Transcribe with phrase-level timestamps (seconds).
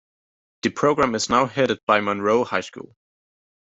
[0.63, 2.95] The program is now headed by Monroe High School.